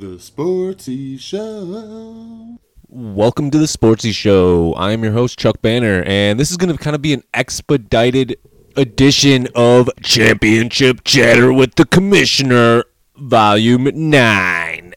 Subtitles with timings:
[0.00, 2.56] The Sportsy Show.
[2.88, 4.74] Welcome to the Sportsy Show.
[4.78, 8.38] I'm your host, Tzhuk Banner, and this is going to kind of be an expedited
[8.76, 12.84] edition of Championship Chatter with the Commissioner,
[13.16, 14.94] Volume 9.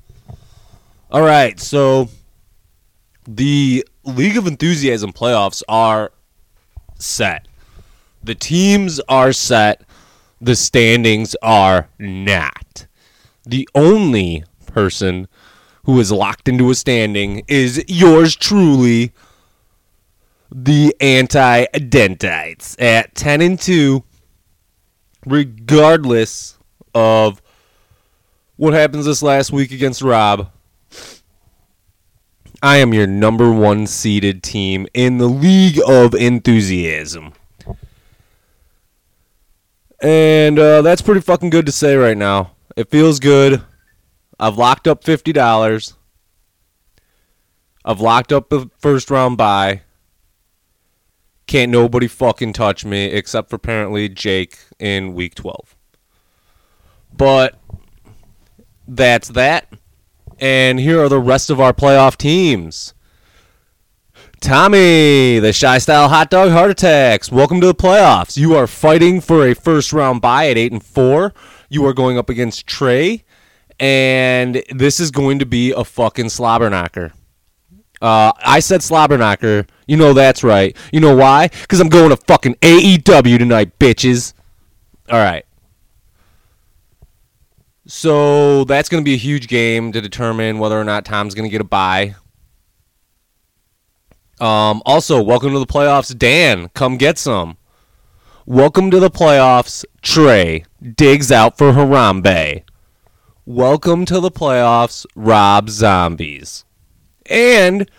[1.10, 2.10] All right, so
[3.26, 6.12] the League of Enthusiasm playoffs are
[6.98, 7.48] set.
[8.22, 9.80] The teams are set.
[10.42, 12.85] The standings are not.
[13.46, 15.28] The only person
[15.84, 19.12] who is locked into a standing is yours truly,
[20.50, 24.02] the anti dentites at 10 and 2,
[25.24, 26.58] regardless
[26.92, 27.40] of
[28.56, 30.50] what happens this last week against Rob.
[32.62, 37.32] I am your number one seeded team in the League of Enthusiasm.
[40.00, 42.55] And uh, that's pretty fucking good to say right now.
[42.76, 43.62] It feels good.
[44.38, 45.94] I've locked up fifty dollars.
[47.84, 49.82] I've locked up the first round bye.
[51.46, 55.74] Can't nobody fucking touch me except for apparently Jake in week twelve.
[57.16, 57.58] But
[58.86, 59.72] that's that.
[60.38, 62.92] And here are the rest of our playoff teams.
[64.40, 67.32] Tommy, the Shy Style Hot Dog Heart Attacks.
[67.32, 68.36] Welcome to the playoffs.
[68.36, 71.32] You are fighting for a first round bye at eight and four.
[71.68, 73.24] You are going up against Trey,
[73.80, 77.12] and this is going to be a fucking slobber knocker.
[78.00, 79.66] Uh, I said slobber knocker.
[79.86, 80.76] You know that's right.
[80.92, 81.48] You know why?
[81.48, 84.34] Because I'm going to fucking AEW tonight, bitches.
[85.10, 85.44] All right.
[87.86, 91.48] So that's going to be a huge game to determine whether or not Tom's going
[91.48, 92.16] to get a bye.
[94.40, 96.68] Um, also, welcome to the playoffs, Dan.
[96.74, 97.56] Come get some.
[98.48, 100.64] Welcome to the playoffs, Trey.
[100.80, 102.62] Dicks out for Harambe.
[103.44, 106.64] Welcome to the playoffs, Rob Zombies.
[107.28, 107.90] And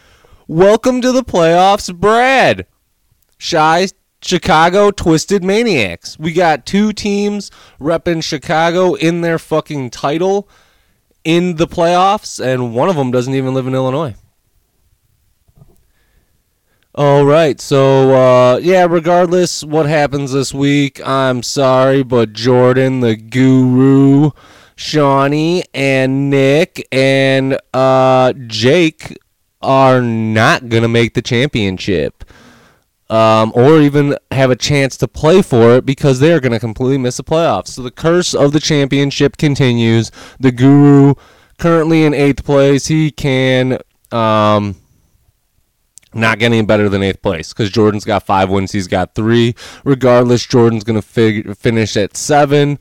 [0.47, 2.65] welcome to the playoffs, Brad.
[3.37, 3.89] Shy
[4.21, 6.17] Chicago Twisted Maniacs.
[6.17, 10.47] We got two teams repping Chicago in their fucking title
[11.25, 14.15] in the playoffs, and one of them doesn't even live in Illinois.
[16.97, 18.87] All right, so uh, yeah.
[18.89, 24.31] Regardless what happens this week, I'm sorry, but Jordan, the Guru,
[24.75, 29.15] Shawnee, and Nick and uh, Jake
[29.61, 32.23] are not gonna make the championship,
[33.11, 36.97] um, or even have a chance to play for it because they are gonna completely
[36.97, 37.67] miss the playoffs.
[37.67, 40.11] So the curse of the championship continues.
[40.39, 41.13] The Guru,
[41.59, 43.77] currently in eighth place, he can.
[44.11, 44.77] Um,
[46.13, 49.55] not getting better than eighth place because Jordan's got five wins, he's got three.
[49.83, 52.79] Regardless, Jordan's going to fig- finish at seven.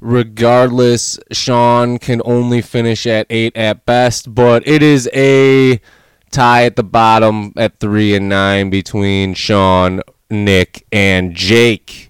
[0.00, 5.80] Regardless, Sean can only finish at eight at best, but it is a
[6.30, 12.07] tie at the bottom at three and nine between Sean, Nick, and Jake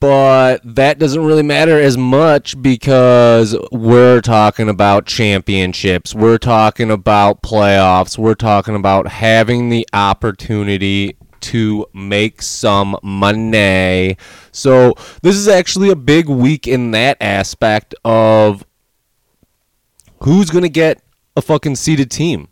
[0.00, 6.14] but that doesn't really matter as much because we're talking about championships.
[6.14, 8.16] We're talking about playoffs.
[8.16, 14.16] We're talking about having the opportunity to make some money.
[14.52, 18.64] So, this is actually a big week in that aspect of
[20.22, 21.02] who's going to get
[21.36, 22.48] a fucking seeded team.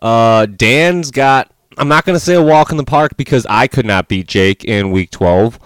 [0.00, 3.66] Uh, Dan's got, I'm not going to say a walk in the park because I
[3.66, 5.58] could not beat Jake in week 12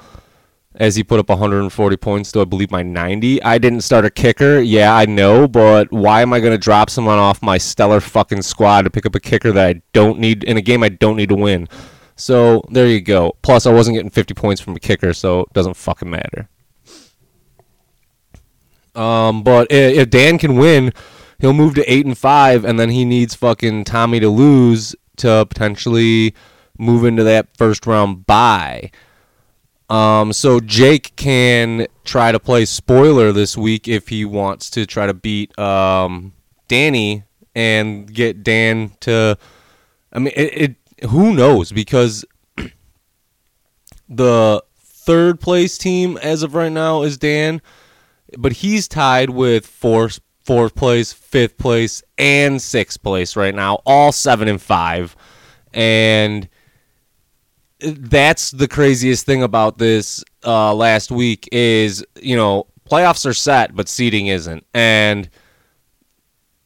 [0.82, 3.41] as he put up 140 points to I believe my 90.
[3.44, 4.59] I didn't start a kicker.
[4.59, 8.43] Yeah, I know, but why am I going to drop someone off my stellar fucking
[8.43, 11.16] squad to pick up a kicker that I don't need in a game I don't
[11.16, 11.69] need to win?
[12.16, 13.37] So, there you go.
[13.43, 16.48] Plus I wasn't getting 50 points from a kicker, so it doesn't fucking matter.
[18.97, 20.93] Um, but if Dan can win,
[21.38, 25.47] he'll move to 8 and 5 and then he needs fucking Tommy to lose to
[25.49, 26.34] potentially
[26.76, 28.91] move into that first round bye.
[29.92, 35.06] Um, so Jake can try to play spoiler this week if he wants to try
[35.06, 36.32] to beat um,
[36.66, 37.25] Danny
[37.55, 39.37] and get Dan to.
[40.11, 42.25] I mean, it, it who knows because
[44.08, 47.61] the third place team as of right now is Dan,
[48.38, 54.11] but he's tied with fourth fourth place, fifth place, and sixth place right now, all
[54.11, 55.14] seven and five,
[55.75, 56.49] and
[57.82, 63.75] that's the craziest thing about this uh, last week is you know playoffs are set
[63.75, 64.64] but seeding isn't.
[64.75, 65.29] And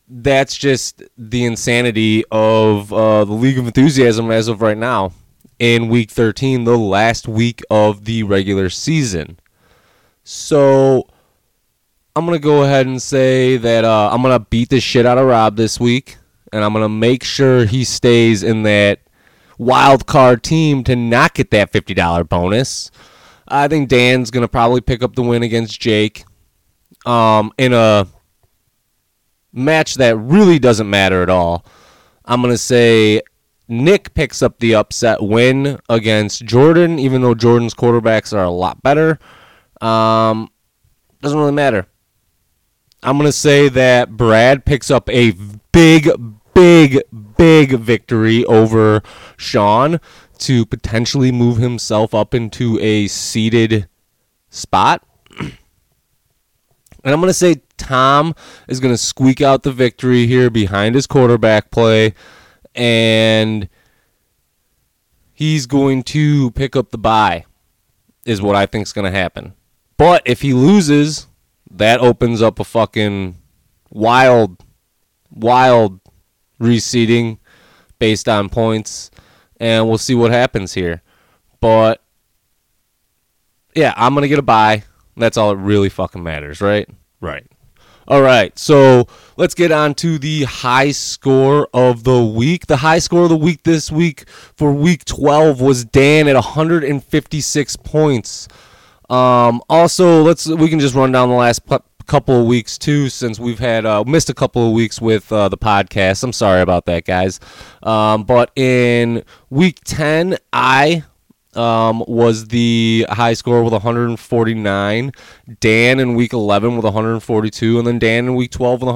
[0.08, 5.12] that's just the insanity of uh, the league of enthusiasm as of right now.
[5.58, 9.38] In week 13 the last week of the regular season.
[10.22, 11.08] So
[12.14, 15.26] I'm gonna go ahead and say that uh, I'm gonna beat the shit out of
[15.26, 16.18] Rob this week,
[16.52, 19.00] and I'm gonna make sure he stays in that
[19.58, 22.90] wild card team to not get that fifty dollar bonus.
[23.48, 26.24] I think Dan's gonna probably pick up the win against Jake,
[27.04, 28.06] um, in a
[29.52, 31.64] match that really doesn't matter at all.
[32.24, 33.22] I'm gonna say
[33.68, 38.82] Nick picks up the upset win against Jordan, even though Jordan's quarterbacks are a lot
[38.82, 39.18] better.
[39.80, 40.50] Um,
[41.20, 41.86] doesn't really matter.
[43.02, 45.32] I'm going to say that Brad picks up a
[45.72, 46.08] big,
[46.56, 47.02] big,
[47.36, 49.02] big victory over
[49.36, 50.00] Sean
[50.38, 53.88] to potentially move himself up into a seated
[54.48, 55.06] spot.
[55.38, 55.52] And
[57.04, 58.34] I'm going to say Tom
[58.68, 62.14] is going to squeak out the victory here behind his quarterback play.
[62.74, 63.68] And
[65.32, 67.44] he's going to pick up the bye,
[68.24, 69.52] is what I think is going to happen.
[69.98, 71.26] But if he loses,
[71.70, 73.36] that opens up a fucking
[73.90, 74.56] wild,
[75.30, 76.00] wild
[76.60, 77.38] reseeding
[77.98, 79.10] based on points,
[79.58, 81.02] and we'll see what happens here.
[81.60, 82.02] But
[83.74, 84.84] yeah, I'm gonna get a bye.
[85.16, 86.88] That's all that really fucking matters, right?
[87.20, 87.46] Right.
[88.08, 92.68] All right, so let's get on to the high score of the week.
[92.68, 97.76] The high score of the week this week for week 12 was Dan at 156
[97.76, 98.46] points.
[99.10, 101.66] Um, also, let's we can just run down the last
[102.06, 105.48] couple of weeks too, since we've had uh, missed a couple of weeks with uh,
[105.48, 106.22] the podcast.
[106.22, 107.40] I'm sorry about that, guys.
[107.82, 111.04] Um, but in week 10, I
[111.54, 115.12] um, was the high score with 149.
[115.60, 118.88] Dan in week 11 with 142, and then Dan in week 12 with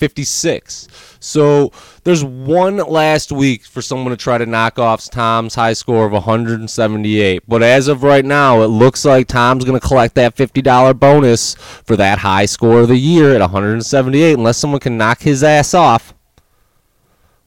[0.00, 0.88] 156.
[1.20, 1.72] So
[2.04, 6.12] there's one last week for someone to try to knock off Tom's high score of
[6.12, 7.42] 178.
[7.46, 11.54] But as of right now, it looks like Tom's going to collect that $50 bonus
[11.54, 15.74] for that high score of the year at 178, unless someone can knock his ass
[15.74, 16.14] off.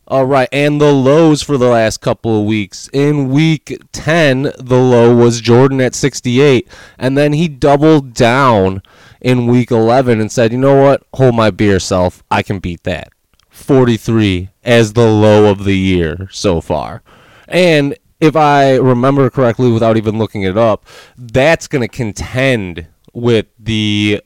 [0.06, 2.90] All right, and the lows for the last couple of weeks.
[2.94, 6.68] In week 10, the low was Jordan at 68,
[7.00, 8.84] and then he doubled down
[9.24, 11.04] in week 11 and said, "You know what?
[11.16, 12.24] Hold my beer self.
[12.30, 13.10] I can beat that."
[13.50, 17.04] 43 as the low of the year so far.
[17.48, 20.86] And if I remember correctly without even looking it up,
[21.18, 24.22] that's going to contend with the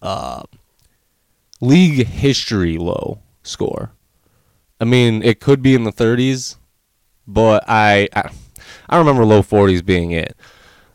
[0.00, 0.42] uh,
[1.60, 3.92] league history low score.
[4.80, 6.56] I mean, it could be in the 30s,
[7.26, 8.30] but I I,
[8.88, 10.36] I remember low 40s being it.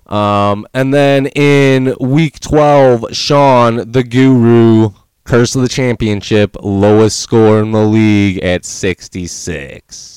[0.06, 4.92] Um, and then in week 12, Sean, the guru,
[5.24, 10.16] curse of the championship, lowest score in the league at 66.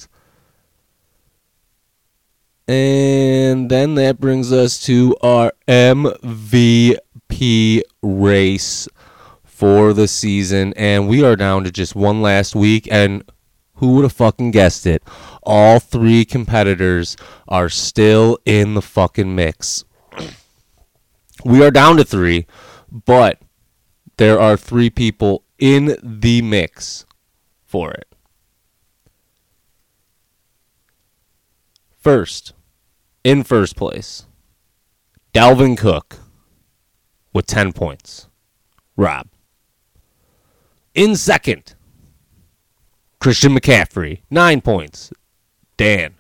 [2.68, 8.88] And then that brings us to our MVP race
[9.44, 10.74] for the season.
[10.76, 12.86] And we are down to just one last week.
[12.90, 13.24] And
[13.76, 15.02] who would have fucking guessed it?
[15.42, 19.84] All three competitors are still in the fucking mix.
[21.44, 22.46] We are down to three,
[22.90, 23.40] but
[24.16, 27.06] there are three people in the mix
[27.64, 28.08] for it.
[31.98, 32.52] First,
[33.24, 34.26] in first place,
[35.34, 36.18] Dalvin Cook
[37.32, 38.28] with 10 points.
[38.96, 39.28] Rob.
[40.94, 41.74] In second,
[43.20, 45.12] Christian McCaffrey, nine points.
[45.78, 46.14] Dan.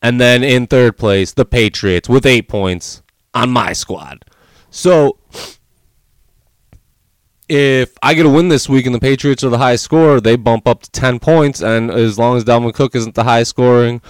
[0.00, 3.02] And then in third place, the Patriots with eight points
[3.34, 4.24] on my squad.
[4.70, 5.18] So
[7.48, 10.36] if I get a win this week and the Patriots are the highest scorer, they
[10.36, 11.60] bump up to 10 points.
[11.60, 14.00] And as long as Dalvin Cook isn't the highest scoring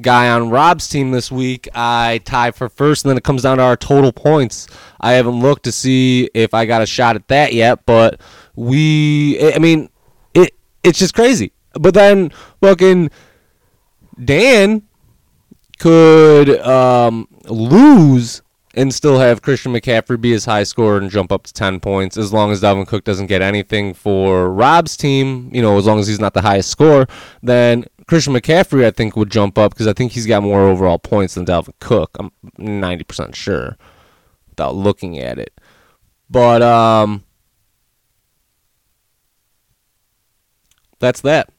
[0.00, 3.04] guy on Rob's team this week, I tie for first.
[3.04, 4.66] And then it comes down to our total points.
[5.00, 8.20] I haven't looked to see if I got a shot at that yet, but
[8.56, 9.90] we, I mean,
[10.34, 11.52] it it's just crazy.
[11.74, 12.30] But then
[12.60, 13.10] fucking
[14.24, 14.82] Dan
[15.78, 18.42] could um, lose
[18.74, 22.16] and still have Christian McCaffrey be his high scorer and jump up to 10 points
[22.16, 25.98] as long as Dalvin Cook doesn't get anything for Rob's team, you know, as long
[25.98, 27.06] as he's not the highest score,
[27.42, 30.98] then Christian McCaffrey, I think, would jump up because I think he's got more overall
[30.98, 32.16] points than Dalvin Cook.
[32.18, 33.76] I'm 90% sure
[34.48, 35.60] without looking at it.
[36.28, 37.24] But, um,
[41.00, 41.50] that's that.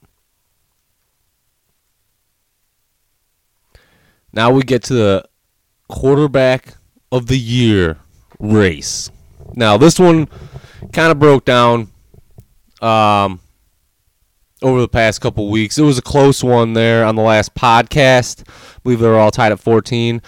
[4.34, 5.26] Now we get to the
[5.88, 6.76] quarterback
[7.12, 8.00] of the year
[8.40, 9.12] race.
[9.56, 10.28] Now this one
[10.94, 11.90] kind of broke down
[12.82, 13.40] um,
[14.62, 15.78] over the past couple weeks.
[15.78, 18.48] It was a close one there on the last podcast.
[18.48, 20.22] I believe they were all tied at 14.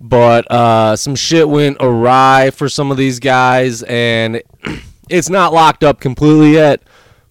[0.00, 4.42] But uh, some shit went awry for some of these guys, and
[5.08, 6.82] it's not locked up completely yet.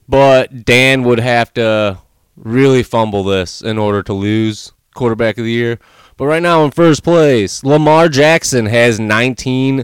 [0.08, 2.00] But Dan would have to
[2.36, 5.80] really fumble this in order to lose quarterback of the year.
[6.18, 9.84] But right now in first place, Lamar Jackson has 19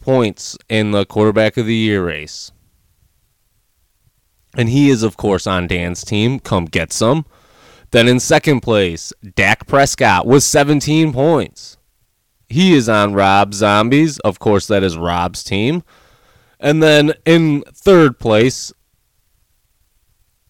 [0.00, 2.50] points in the quarterback of the year race.
[4.56, 6.40] And he is, of course, on Dan's team.
[6.40, 7.26] Come get some.
[7.90, 11.76] Then in second place, Dak Prescott with 17 points.
[12.48, 14.18] He is on Rob Zombies.
[14.20, 15.82] Of course, that is Rob's team.
[16.58, 18.72] And then in third place,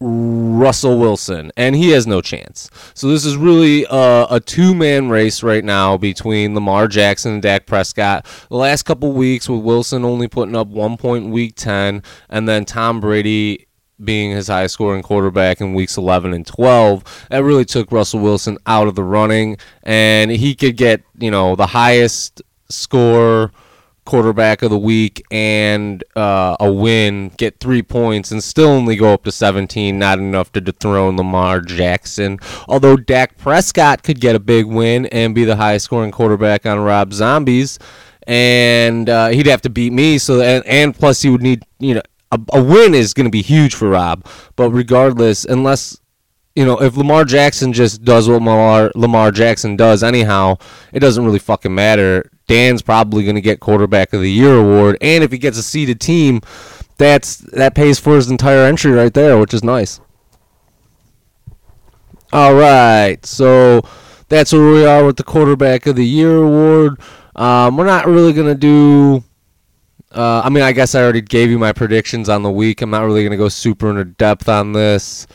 [0.01, 2.71] Russell Wilson, and he has no chance.
[2.95, 7.67] So this is really a, a two-man race right now between Lamar Jackson and Dak
[7.67, 8.25] Prescott.
[8.49, 12.49] The last couple weeks with Wilson only putting up one point in Week 10, and
[12.49, 13.67] then Tom Brady
[14.03, 18.57] being his highest scoring quarterback in weeks 11 and 12 that really took Russell Wilson
[18.65, 23.51] out of the running and he could get you know the highest score
[24.09, 29.13] quarterback of the week and uh, a win, get three points, and still only go
[29.13, 29.99] up to 17.
[29.99, 32.39] Not enough to dethrone Lamar Jackson.
[32.67, 36.81] Although Dak Prescott could get a big win and be the highest scoring quarterback on
[36.81, 37.79] Rob Zombies,
[38.27, 40.17] and uh, he'd have to beat me.
[40.17, 43.31] So and, and plus he would need you know a, a win is going to
[43.31, 44.27] be huge for Rob.
[44.57, 45.99] But regardless, unless
[46.55, 50.57] you know, if Lamar Jackson just does what Lamar Lamar Jackson does anyhow,
[50.93, 52.31] it doesn't really fucking matter.
[52.49, 55.63] Dan's probably going to get quarterback of the year award, and if he gets a
[55.63, 56.41] seeded team,
[56.97, 60.01] that's that pays for his entire entry right there, which is nice.
[62.33, 63.83] All right, so
[64.29, 67.01] that's where we are with the quarterback of the year award.
[67.37, 69.25] Um, we're not really going to do.
[70.11, 72.83] Uh, I mean, I guess I already gave you my predictions on the week.
[72.83, 75.27] I'm not really going to go super into depth on this.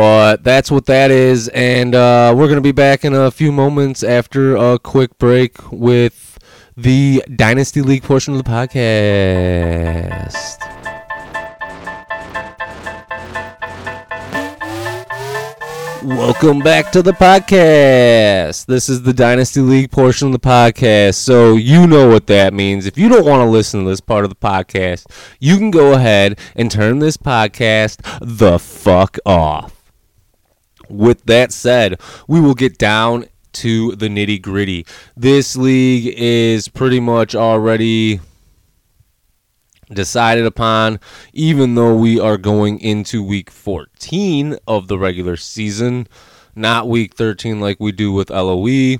[0.00, 3.52] But that's what that is, and uh, we're going to be back in a few
[3.52, 6.38] moments after a quick break with
[6.74, 10.58] the Dynasty League portion of the podcast.
[16.02, 18.64] Welcome back to the podcast.
[18.64, 21.16] This is the Dynasty League portion of the podcast.
[21.16, 22.86] So, you know what that means.
[22.86, 25.04] If you don't want to listen to this part of the podcast,
[25.40, 29.79] you can go ahead and turn this podcast the fuck off.
[30.90, 34.86] With that said, we will get down to the nitty gritty.
[35.16, 38.20] This league is pretty much already
[39.92, 41.00] decided upon,
[41.32, 46.06] even though we are going into week 14 of the regular season,
[46.54, 48.96] not week 13 like we do with LOE.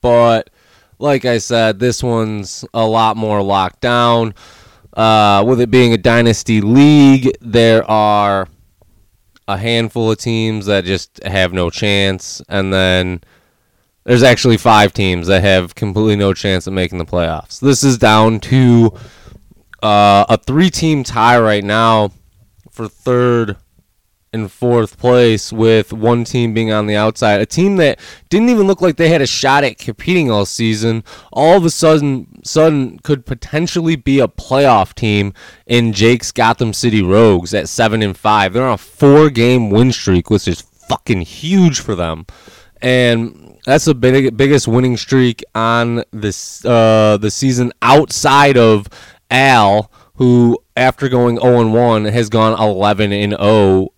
[0.00, 0.50] But
[0.98, 4.34] like I said, this one's a lot more locked down.
[4.96, 8.48] Uh, with it being a dynasty league, there are
[9.48, 13.22] a handful of teams that just have no chance, and then
[14.04, 17.58] there's actually five teams that have completely no chance of making the playoffs.
[17.58, 18.92] This is down to
[19.82, 22.12] uh, a three-team tie right now
[22.70, 23.56] for third
[24.32, 27.40] and fourth place, with one team being on the outside.
[27.40, 31.04] A team that didn't even look like they had a shot at competing all season,
[31.32, 35.32] all of a sudden, sudden could potentially be a playoff team
[35.66, 38.52] in Jake's Gotham City Rogues at seven and five.
[38.52, 42.26] They're on a four-game win streak, which is fucking huge for them,
[42.80, 48.86] and that's the big, biggest winning streak on this uh, the season outside of
[49.30, 53.88] Al, who after going 0 1 has gone 11 and 0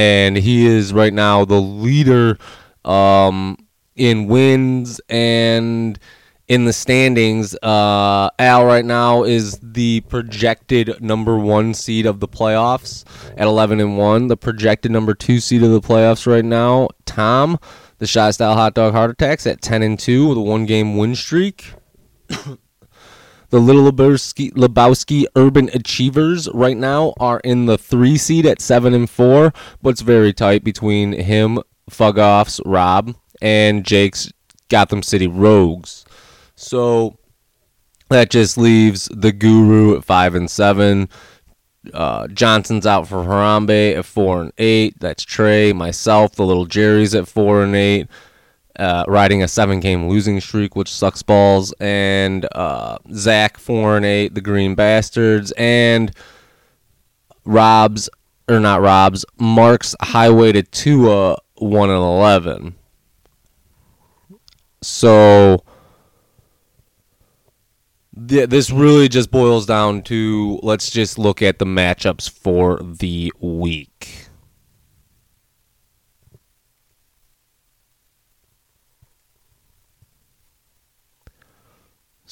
[0.00, 2.38] and he is right now the leader
[2.86, 3.54] um,
[3.96, 5.98] in wins and
[6.48, 7.54] in the standings.
[7.56, 13.04] Uh, Al right now is the projected number one seed of the playoffs
[13.36, 14.28] at 11 and one.
[14.28, 17.58] The projected number two seed of the playoffs right now, Tom,
[17.98, 20.96] the Shy Style Hot Dog Heart Attacks at 10 and two with a one game
[20.96, 21.74] win streak.
[23.50, 28.94] The Little Lebowski, Lebowski Urban Achievers right now are in the three seed at seven
[28.94, 29.52] and four,
[29.82, 31.58] but it's very tight between him,
[31.90, 34.32] Fugoffs, Rob, and Jake's
[34.68, 36.04] Gotham City Rogues.
[36.54, 37.18] So
[38.08, 41.08] that just leaves the Guru at five and seven.
[41.92, 45.00] Uh, Johnson's out for Harambe at four and eight.
[45.00, 48.08] That's Trey, myself, the little Jerry's at four and eight
[48.80, 54.06] uh, riding a seven game losing streak, which sucks balls, and uh, Zach four and
[54.06, 56.10] eight, the Green Bastards, and
[57.44, 58.08] Rob's
[58.48, 62.74] or not Rob's Mark's highway to Tua one and eleven.
[64.82, 65.62] So
[68.28, 73.32] th- this really just boils down to let's just look at the matchups for the
[73.40, 74.29] week.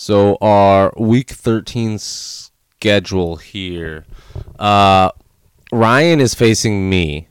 [0.00, 4.04] So our week 13 schedule here.
[4.56, 5.10] Uh,
[5.72, 7.26] Ryan is facing me.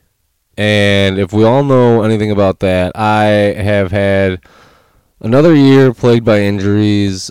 [0.58, 3.24] And if we all know anything about that, I
[3.56, 4.44] have had
[5.18, 7.30] another year plagued by injuries.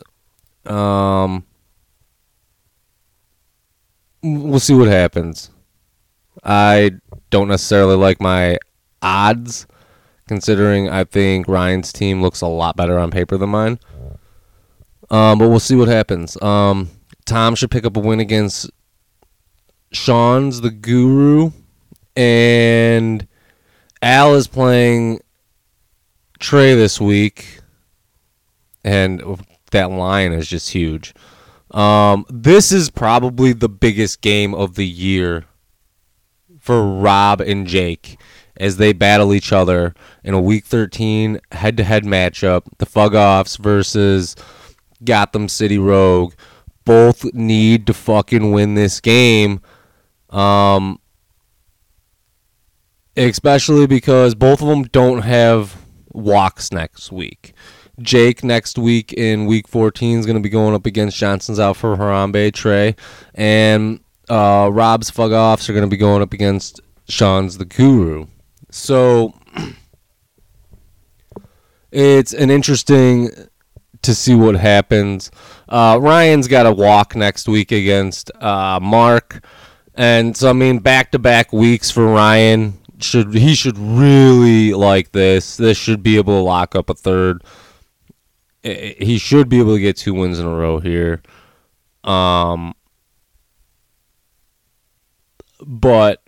[0.66, 1.46] Um,
[4.24, 5.52] we'll see what happens.
[6.44, 6.94] I
[7.30, 8.58] don't necessarily like my
[9.04, 9.68] odds,
[10.28, 13.78] considering I think Ryan's team looks a lot better on paper than mine.
[15.10, 16.42] Um, but we'll see what happens.
[16.42, 16.90] Um,
[17.26, 18.70] Tom should pick up a win against
[19.92, 21.52] Sean's the Guru,
[22.16, 23.28] and
[24.02, 25.22] Al is playing
[26.40, 27.60] Trey this week,
[28.84, 29.22] and
[29.72, 31.14] that line is just huge.
[31.72, 35.46] Um, this is probably the biggest game of the year
[36.60, 38.20] for Rob and Jake
[38.58, 42.64] as they battle each other in a Week 13 head-to-head matchup.
[42.78, 44.36] The Fug Offs versus
[45.04, 46.34] Gotham City Rogue.
[46.86, 49.62] Both need to fucking win this game.
[50.30, 51.00] Um,
[53.18, 55.76] especially because both of them don't have
[56.14, 57.54] walks next week.
[58.00, 61.78] Jake next week in week 14 is going to be going up against Johnson's out
[61.78, 62.96] for Harambe Trey,
[63.34, 64.00] and
[64.30, 68.28] uh, Rob's Fug Offs are going to be going up against Sean's the Guru.
[68.70, 69.34] So
[71.92, 73.32] it's an interesting
[74.08, 75.30] to see what happens.
[75.68, 79.46] Uh, Ryan's got a walk next week against uh, Mark,
[79.96, 82.80] and so I mean back to back weeks for Ryan.
[83.00, 85.58] Should he should really like this?
[85.58, 87.44] This should be able to lock up a third.
[88.64, 91.22] He should be able to get two wins in a row here.
[92.04, 92.74] Um,
[95.62, 96.24] but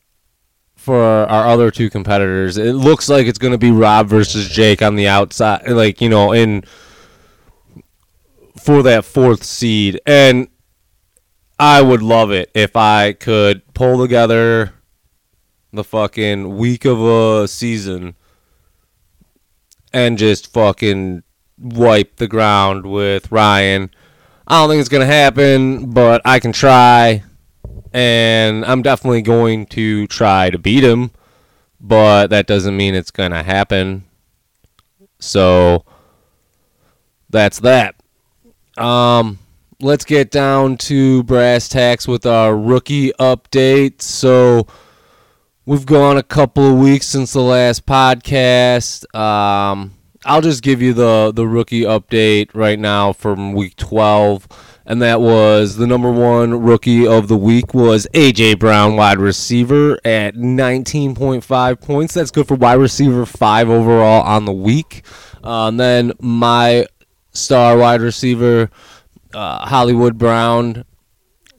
[0.76, 4.82] for our other two competitors, it looks like it's going to be Rob versus Jake
[4.82, 6.66] on the outside, like you know, in
[8.60, 10.00] for that fourth seed.
[10.06, 10.48] And
[11.60, 14.74] I would love it if I could pull together
[15.72, 18.16] the fucking week of a season
[19.94, 21.24] and just fucking
[21.58, 23.92] wipe the ground with Ryan.
[24.48, 27.24] I don't think it's going to happen, but I can try.
[27.92, 31.12] And I'm definitely going to try to beat him,
[31.80, 34.06] but that doesn't mean it's going to happen.
[35.20, 35.86] So
[37.30, 37.96] that's that.
[38.80, 39.40] Um,
[39.82, 44.02] let's get down to brass tacks with our rookie update.
[44.02, 44.68] So
[45.66, 49.14] we've gone a couple of weeks since the last podcast.
[49.16, 54.48] Um, I'll just give you the the rookie update right now from week 12
[54.90, 60.00] and that was the number one rookie of the week was AJ Brown, wide receiver
[60.04, 62.16] at 19.5 points.
[62.16, 65.06] That's good for wide receiver five overall on the week.
[65.44, 66.88] Uh, and then my
[67.40, 68.70] star wide receiver,
[69.34, 70.86] uh, Hollywood Brown,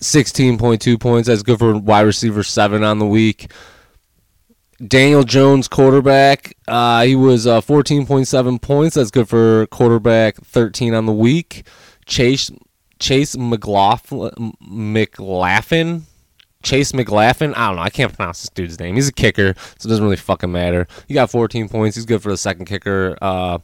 [0.00, 1.28] 16.2 points.
[1.28, 3.50] That's good for wide receiver seven on the week.
[4.86, 8.94] Daniel Jones, quarterback, uh, he was uh, 14.7 points.
[8.94, 11.66] That's good for quarterback 13 on the week.
[12.06, 12.50] Chase
[12.98, 16.06] Chase McLaughlin, McLaughlin,
[16.62, 17.54] Chase McLaughlin.
[17.54, 17.82] I don't know.
[17.82, 18.94] I can't pronounce this dude's name.
[18.94, 20.86] He's a kicker, so it doesn't really fucking matter.
[21.08, 21.96] He got 14 points.
[21.96, 23.58] He's good for the second kicker uh,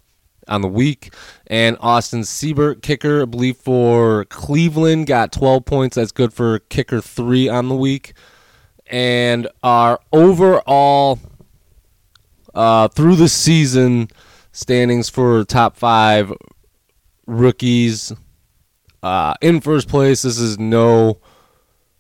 [0.49, 1.13] on the week.
[1.47, 5.97] And Austin Seibert, kicker, I believe for Cleveland, got 12 points.
[5.97, 8.15] That's good for kicker three on the week.
[8.87, 11.19] And our overall
[12.55, 14.09] uh, through the season
[14.53, 16.33] standings for top five
[17.27, 18.13] rookies
[19.07, 21.21] uh, in first place, this is no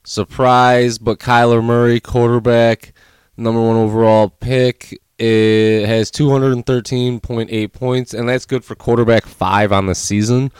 [0.02, 2.92] surprise, but Kyler Murray, quarterback,
[3.36, 9.86] number one overall pick, it has 213.8 points, and that's good for quarterback five on
[9.86, 10.52] the season.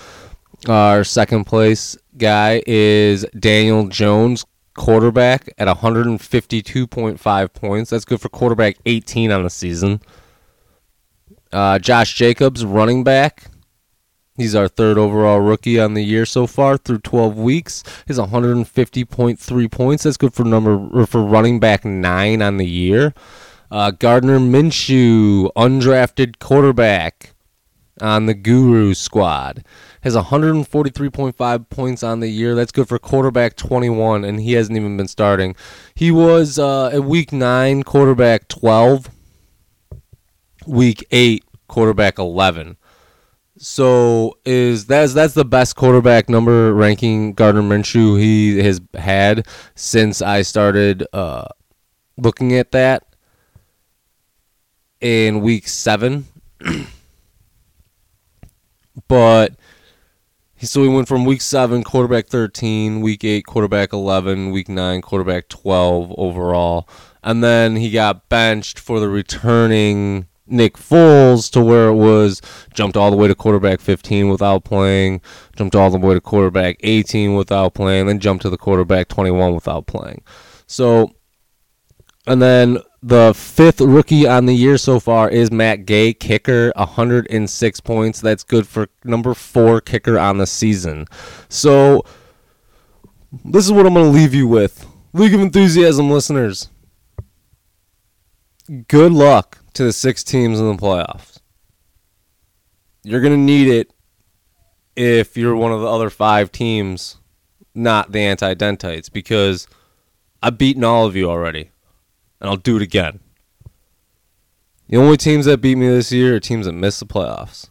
[0.68, 7.90] Our second place guy is Daniel Jones, quarterback, at 152.5 points.
[7.90, 10.00] That's good for quarterback 18 on the season.
[11.52, 13.50] Uh, Josh Jacobs, running back,
[14.36, 17.82] He's our third overall rookie on the year so far through 12 weeks.
[18.06, 20.02] He's 150.3 points.
[20.02, 23.14] That's good for number for running back nine on the year.
[23.70, 27.34] Uh, Gardner Minshew, undrafted quarterback
[28.00, 29.64] on the Guru squad,
[30.02, 32.54] has 143.5 points on the year.
[32.54, 35.56] That's good for quarterback 21, and he hasn't even been starting.
[35.94, 39.10] He was uh, at week nine, quarterback 12.
[40.66, 42.76] Week eight, quarterback 11.
[43.58, 50.20] So is that's that's the best quarterback number ranking Gardner Minshew he has had since
[50.20, 51.46] I started uh,
[52.18, 53.15] looking at that
[55.00, 56.26] in week seven.
[59.08, 59.54] but
[60.58, 65.48] So we went from week seven, quarterback 13, week eight, quarterback 11, week nine, quarterback
[65.48, 66.88] 12 overall.
[67.22, 72.40] And then he got benched for the returning Nick Foles to where it was
[72.72, 75.20] jumped all the way to quarterback 15 without playing,
[75.56, 79.54] jumped all the way to quarterback 18 without playing, then jumped to the quarterback 21
[79.54, 80.22] without playing.
[80.66, 81.12] So,
[82.26, 87.80] and then the fifth rookie on the year so far is Matt Gay, kicker, 106
[87.80, 88.20] points.
[88.20, 91.06] That's good for number four kicker on the season.
[91.48, 92.04] So,
[93.44, 94.86] this is what I'm going to leave you with.
[95.12, 96.68] League of Enthusiasm listeners,
[98.88, 101.38] good luck to the six teams in the playoffs.
[103.04, 103.92] You're going to need it
[104.96, 107.18] if you're one of the other five teams,
[107.74, 109.68] not the anti dentites, because
[110.42, 111.70] I've beaten all of you already,
[112.40, 113.20] and I'll do it again.
[114.88, 117.70] The only teams that beat me this year are teams that missed the playoffs.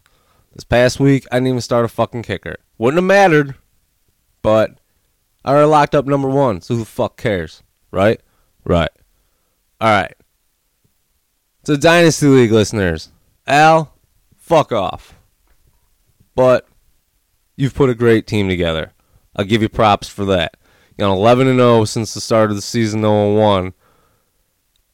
[0.52, 2.56] This past week, I didn't even start a fucking kicker.
[2.78, 3.54] Wouldn't have mattered,
[4.42, 4.78] but
[5.44, 7.62] I already locked up number one, so who the fuck cares?
[7.90, 8.20] Right?
[8.64, 8.90] Right.
[9.80, 10.14] All right.
[11.64, 13.10] So, Dynasty League listeners,
[13.46, 13.94] Al,
[14.36, 15.14] fuck off.
[16.34, 16.68] But
[17.56, 18.92] you've put a great team together.
[19.34, 20.56] I'll give you props for that.
[20.96, 23.74] You know, 11 and 0 since the start of the season, 0 1.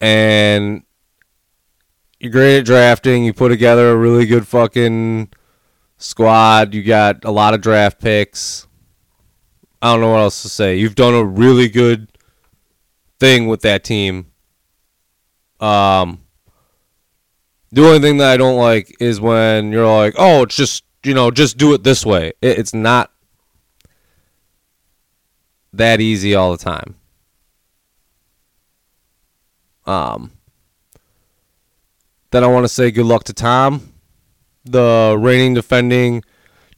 [0.03, 0.83] And
[2.19, 3.25] you're great at drafting.
[3.25, 5.31] You put together a really good fucking
[5.97, 6.75] squad.
[6.75, 8.67] You got a lot of draft picks.
[9.81, 10.77] I don't know what else to say.
[10.77, 12.09] You've done a really good
[13.21, 14.27] thing with that team.
[15.61, 16.23] Um,
[17.71, 21.15] the only thing that I don't like is when you're like, oh, it's just, you
[21.15, 22.33] know, just do it this way.
[22.43, 23.12] It, it's not
[25.73, 26.97] that easy all the time.
[29.87, 30.33] Um,
[32.31, 33.92] then I want to say good luck to Tom,
[34.64, 36.23] the reigning defending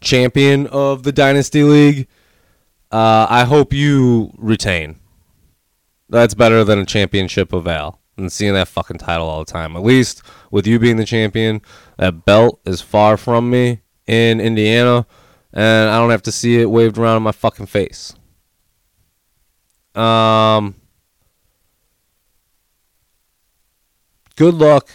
[0.00, 2.08] champion of the Dynasty League.
[2.90, 5.00] Uh, I hope you retain.
[6.08, 9.76] That's better than a championship of Al and seeing that fucking title all the time.
[9.76, 11.60] At least with you being the champion,
[11.98, 15.06] that belt is far from me in Indiana,
[15.52, 18.14] and I don't have to see it waved around in my fucking face.
[19.94, 20.74] Um,
[24.36, 24.88] good luck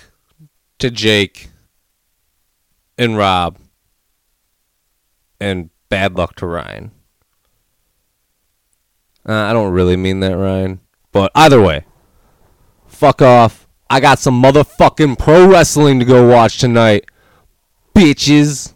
[0.80, 1.49] to Jake
[2.97, 3.58] and Rob,
[5.39, 6.91] and bad luck to Ryan.
[9.28, 10.80] Uh, I don't really mean that, Ryan,
[11.12, 11.86] but either way
[12.99, 13.65] fuck off.
[13.89, 17.06] I got some motherfucking pro wrestling to go watch tonight.
[17.95, 18.73] Bitches.